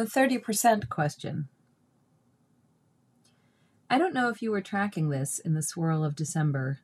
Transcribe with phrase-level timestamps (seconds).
[0.00, 1.48] The 30% question.
[3.90, 6.78] I don't know if you were tracking this in the swirl of December,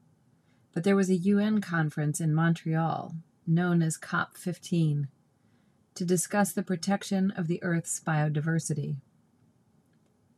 [0.74, 3.14] but there was a UN conference in Montreal,
[3.46, 5.08] known as COP15,
[5.94, 8.96] to discuss the protection of the Earth's biodiversity.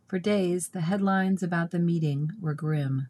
[0.07, 3.09] For days, the headlines about the meeting were grim.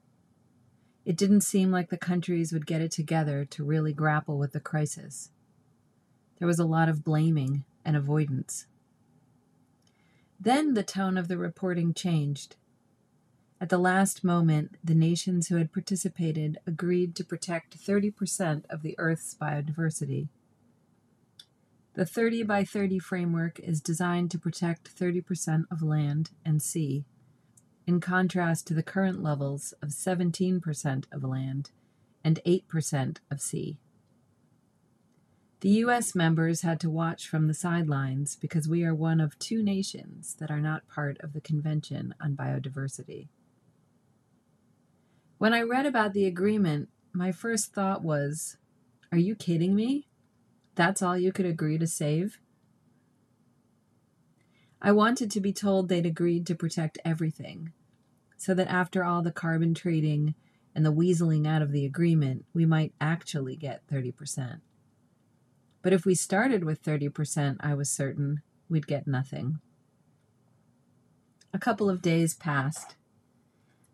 [1.04, 4.60] It didn't seem like the countries would get it together to really grapple with the
[4.60, 5.28] crisis.
[6.38, 8.64] There was a lot of blaming and avoidance.
[10.40, 12.56] Then the tone of the reporting changed.
[13.60, 18.94] At the last moment, the nations who had participated agreed to protect 30% of the
[18.98, 20.28] Earth's biodiversity.
[21.94, 27.04] The 30 by 30 framework is designed to protect 30% of land and sea,
[27.88, 31.72] in contrast to the current levels of 17% of land
[32.22, 33.78] and 8% of sea.
[35.60, 36.14] The U.S.
[36.14, 40.52] members had to watch from the sidelines because we are one of two nations that
[40.52, 43.26] are not part of the Convention on Biodiversity.
[45.38, 48.56] When I read about the agreement, my first thought was,
[49.10, 50.06] Are you kidding me?
[50.76, 52.38] That's all you could agree to save?
[54.80, 57.72] I wanted to be told they'd agreed to protect everything,
[58.36, 60.36] so that after all the carbon trading
[60.72, 64.60] and the weaseling out of the agreement, we might actually get 30%.
[65.82, 69.60] But if we started with 30%, I was certain we'd get nothing.
[71.52, 72.96] A couple of days passed.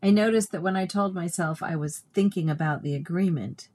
[0.03, 3.69] I noticed that when I told myself I was thinking about the agreement,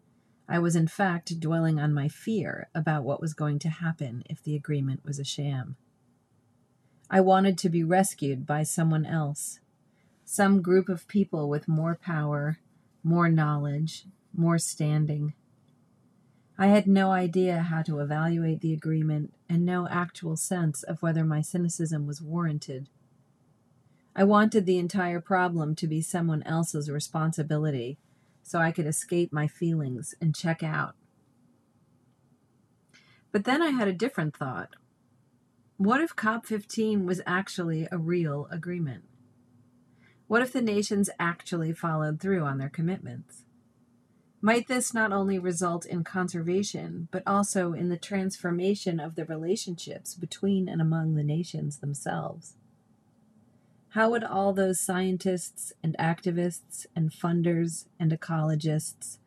[0.47, 4.43] I was in fact dwelling on my fear about what was going to happen if
[4.43, 5.75] the agreement was a sham.
[7.09, 9.59] I wanted to be rescued by someone else,
[10.25, 12.59] some group of people with more power,
[13.03, 15.33] more knowledge, more standing.
[16.61, 21.23] I had no idea how to evaluate the agreement and no actual sense of whether
[21.23, 22.89] my cynicism was warranted.
[24.13, 27.97] I wanted the entire problem to be someone else's responsibility
[28.43, 30.95] so I could escape my feelings and check out.
[33.31, 34.75] But then I had a different thought.
[35.77, 39.05] What if COP15 was actually a real agreement?
[40.27, 43.45] What if the nations actually followed through on their commitments?
[44.41, 50.15] Might this not only result in conservation, but also in the transformation of the relationships
[50.15, 52.55] between and among the nations themselves?
[53.89, 59.17] How would all those scientists and activists and funders and ecologists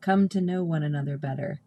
[0.00, 1.62] come to know one another better?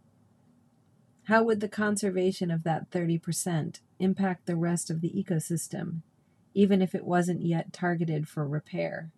[1.23, 6.03] How would the conservation of that 30% impact the rest of the ecosystem,
[6.53, 9.11] even if it wasn't yet targeted for repair?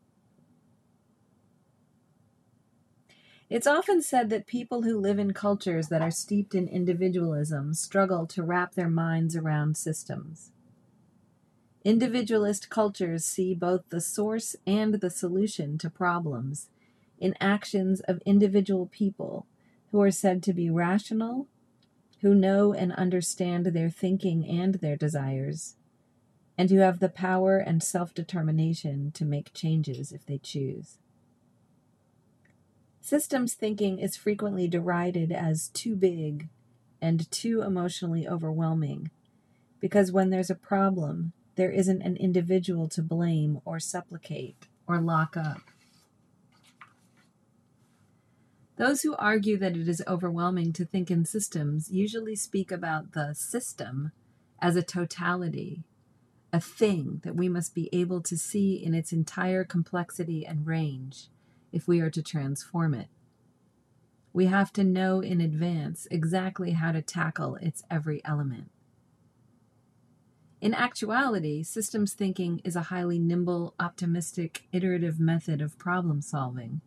[3.55, 8.27] It's often said that people who live in cultures that are steeped in individualism struggle
[8.27, 10.51] to wrap their minds around systems.
[11.85, 16.67] Individualist cultures see both the source and the solution to problems
[17.17, 19.47] in actions of individual people
[19.91, 21.47] who are said to be rational,
[22.19, 25.77] who know and understand their thinking and their desires,
[26.57, 30.97] and who have the power and self determination to make changes if they choose.
[33.05, 36.49] Systems thinking is frequently derided as too big
[36.99, 39.11] and too emotionally overwhelming
[39.79, 45.37] because when there's a problem, there isn't an individual to blame or supplicate or lock
[45.37, 45.61] up.
[48.77, 53.35] Those who argue that it is overwhelming to think in systems usually speak about the
[53.35, 54.13] system
[54.59, 55.83] as a totality,
[56.51, 61.27] a thing that we must be able to see in its entire complexity and range
[61.75, 63.09] if we are to transform it.
[64.33, 68.71] We have to know in advance exactly how to tackle its every element.
[70.61, 76.81] In actuality, systems thinking is a highly nimble, optimistic, iterative method of problem solving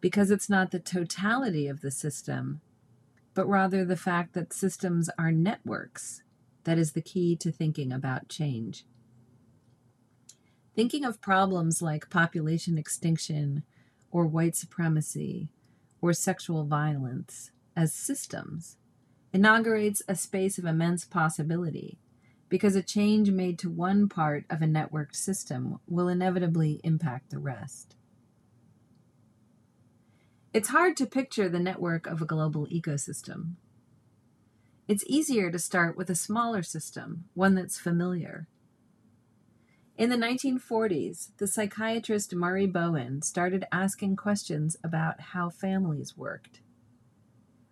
[0.00, 2.60] because it's not the totality of the system,
[3.34, 6.22] but rather the fact that systems are networks
[6.64, 8.84] that is the key to thinking about change.
[10.74, 13.62] Thinking of problems like population extinction
[14.12, 15.48] or white supremacy
[16.00, 18.76] or sexual violence as systems
[19.32, 21.98] inaugurates a space of immense possibility
[22.48, 27.38] because a change made to one part of a networked system will inevitably impact the
[27.38, 27.96] rest.
[30.52, 33.54] It's hard to picture the network of a global ecosystem.
[34.86, 38.48] It's easier to start with a smaller system, one that's familiar.
[39.98, 46.60] In the 1940s, the psychiatrist Murray Bowen started asking questions about how families worked.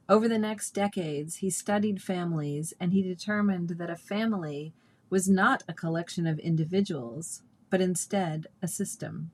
[0.07, 4.75] Over the next decades, he studied families and he determined that a family
[5.09, 9.31] was not a collection of individuals, but instead a system.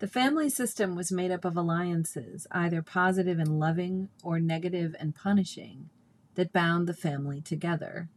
[0.00, 5.14] The family system was made up of alliances, either positive and loving or negative and
[5.14, 5.88] punishing,
[6.34, 8.08] that bound the family together.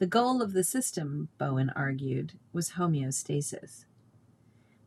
[0.00, 3.84] The goal of the system, Bowen argued, was homeostasis.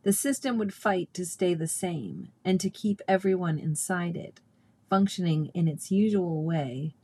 [0.02, 4.40] The system would fight to stay the same and to keep everyone inside it,
[4.90, 6.96] functioning in its usual way,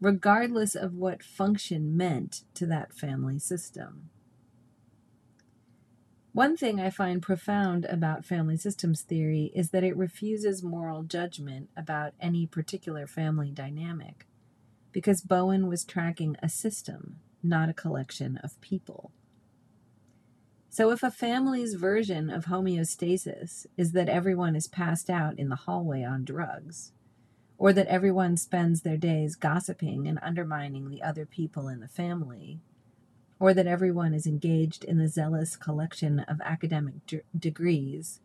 [0.00, 4.10] regardless of what function meant to that family system.
[6.32, 11.70] One thing I find profound about family systems theory is that it refuses moral judgment
[11.76, 14.28] about any particular family dynamic,
[14.92, 19.12] because Bowen was tracking a system, not a collection of people.
[20.70, 25.56] So, if a family's version of homeostasis is that everyone is passed out in the
[25.56, 26.92] hallway on drugs,
[27.56, 32.60] or that everyone spends their days gossiping and undermining the other people in the family,
[33.40, 38.20] or that everyone is engaged in the zealous collection of academic d- degrees,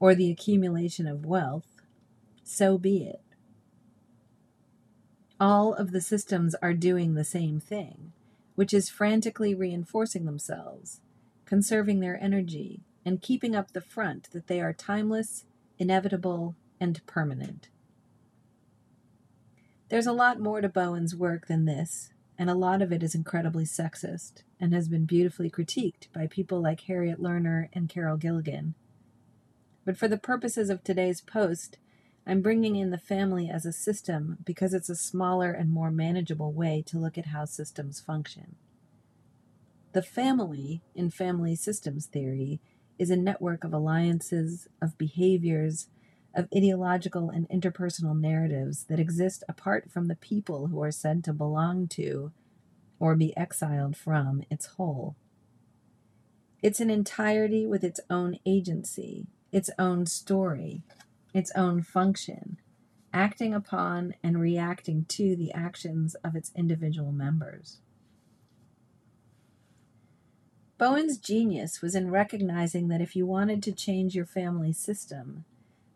[0.00, 1.82] or the accumulation of wealth,
[2.42, 3.22] so be it.
[5.38, 8.12] All of the systems are doing the same thing,
[8.54, 11.00] which is frantically reinforcing themselves,
[11.44, 15.44] conserving their energy, and keeping up the front that they are timeless,
[15.78, 17.68] inevitable, and permanent.
[19.88, 23.14] There's a lot more to Bowen's work than this, and a lot of it is
[23.14, 28.74] incredibly sexist and has been beautifully critiqued by people like Harriet Lerner and Carol Gilligan.
[29.84, 31.78] But for the purposes of today's post,
[32.26, 36.52] I'm bringing in the family as a system because it's a smaller and more manageable
[36.52, 38.56] way to look at how systems function.
[39.92, 42.60] The family, in family systems theory,
[42.98, 45.88] is a network of alliances, of behaviors,
[46.34, 51.32] of ideological and interpersonal narratives that exist apart from the people who are said to
[51.32, 52.32] belong to
[52.98, 55.14] or be exiled from its whole.
[56.62, 60.82] It's an entirety with its own agency, its own story,
[61.34, 62.58] its own function,
[63.12, 67.80] acting upon and reacting to the actions of its individual members.
[70.78, 75.44] Bowen's genius was in recognizing that if you wanted to change your family system,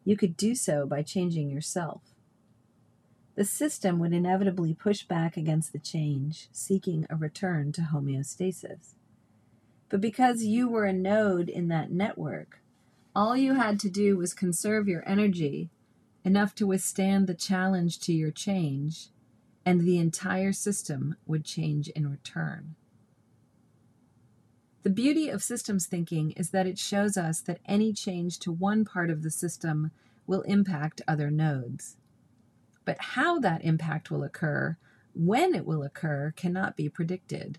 [0.05, 2.03] you could do so by changing yourself.
[3.35, 8.95] The system would inevitably push back against the change, seeking a return to homeostasis.
[9.89, 12.61] But because you were a node in that network,
[13.15, 15.71] all you had to do was conserve your energy
[16.25, 19.09] enough to withstand the challenge to your change,
[19.65, 22.75] and the entire system would change in return.
[24.83, 28.85] The beauty of systems thinking is that it shows us that any change to one
[28.85, 29.91] part of the system
[30.27, 31.97] will impact other nodes.
[32.85, 34.77] But how that impact will occur,
[35.15, 37.59] when it will occur, cannot be predicted.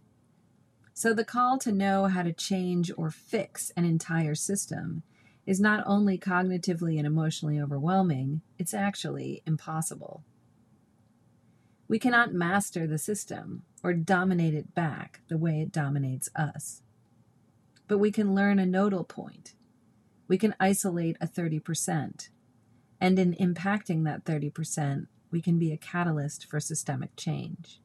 [0.93, 5.03] So the call to know how to change or fix an entire system
[5.49, 10.23] is not only cognitively and emotionally overwhelming, it's actually impossible.
[11.87, 16.81] We cannot master the system or dominate it back the way it dominates us
[17.89, 19.55] but we can learn a nodal point.
[20.29, 22.29] We can isolate a 30%.
[23.01, 27.81] And in impacting that 30%, we can be a catalyst for systemic change.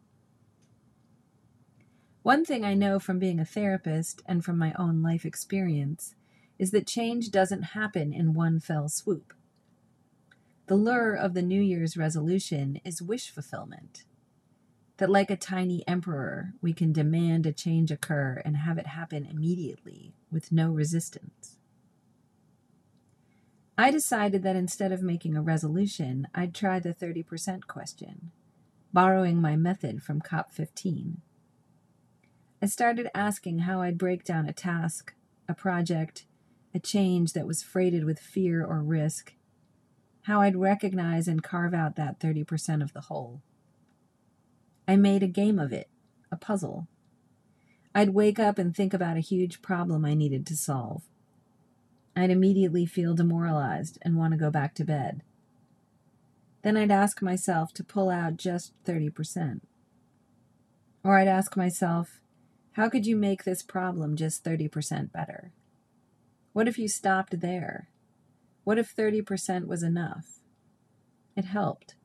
[2.23, 6.15] One thing I know from being a therapist and from my own life experience
[6.65, 9.35] is that change doesn't happen in one fell swoop.
[10.67, 14.05] The lure of the New Year's resolution is wish fulfillment
[14.97, 19.27] that like a tiny emperor, we can demand a change occur and have it happen
[19.27, 21.59] immediately with no resistance.
[23.77, 28.31] I decided that instead of making a resolution, I'd try the 30% question,
[28.91, 31.17] borrowing my method from COP15.
[32.63, 35.13] I started asking how I'd break down a task,
[35.47, 36.25] a project,
[36.75, 39.35] a change that was freighted with fear or risk,
[40.23, 43.43] how I'd recognize and carve out that 30% of the whole.
[44.89, 45.89] I made a game of it,
[46.33, 46.89] a puzzle.
[47.95, 51.03] I'd wake up and think about a huge problem I needed to solve.
[52.17, 55.23] I'd immediately feel demoralized and want to go back to bed.
[56.63, 59.61] Then I'd ask myself to pull out just 30%.
[61.05, 62.21] Or I'd ask myself,
[62.73, 65.53] how could you make this problem just 30% better?
[66.55, 67.89] What if you stopped there?
[68.63, 70.39] What if 30% was enough?
[71.37, 71.97] It helped.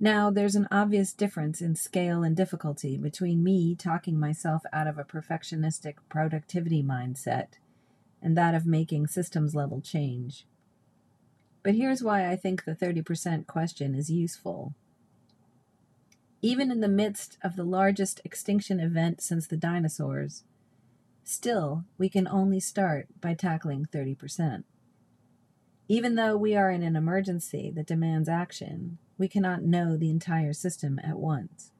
[0.00, 4.96] Now, there's an obvious difference in scale and difficulty between me talking myself out of
[4.96, 7.58] a perfectionistic productivity mindset
[8.22, 10.46] and that of making systems level change.
[11.62, 14.72] But here's why I think the 30% question is useful.
[16.40, 20.44] Even in the midst of the largest extinction event since the dinosaurs,
[21.28, 24.64] still we can only start by tackling 30%.
[25.86, 30.52] Even though we are in an emergency that demands action, we cannot know the entire
[30.52, 31.72] system at once.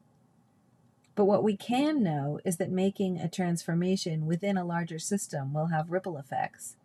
[1.15, 5.67] But what we can know is that making a transformation within a larger system will
[5.67, 6.77] have ripple effects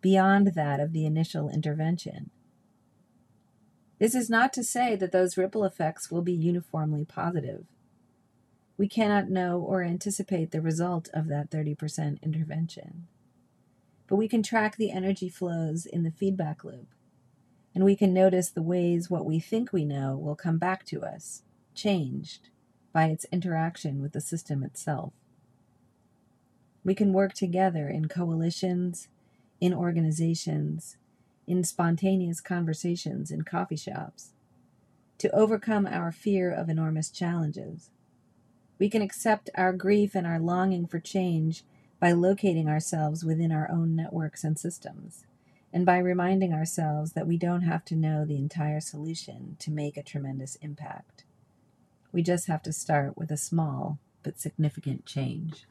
[0.00, 2.30] beyond that of the initial intervention.
[3.98, 7.66] This is not to say that those ripple effects will be uniformly positive.
[8.80, 13.08] We cannot know or anticipate the result of that 30% intervention.
[14.06, 16.86] But we can track the energy flows in the feedback loop,
[17.74, 21.02] and we can notice the ways what we think we know will come back to
[21.02, 21.42] us,
[21.74, 22.48] changed
[22.90, 25.12] by its interaction with the system itself.
[26.82, 29.08] We can work together in coalitions
[29.60, 30.96] in organizations,
[31.46, 34.30] in spontaneous conversations in coffee shops,
[35.18, 37.90] to overcome our fear of enormous challenges.
[38.80, 41.64] We can accept our grief and our longing for change
[42.00, 45.26] by locating ourselves within our own networks and systems,
[45.70, 49.98] and by reminding ourselves that we don't have to know the entire solution to make
[49.98, 51.24] a tremendous impact.
[52.10, 55.66] We just have to start with a small but significant change.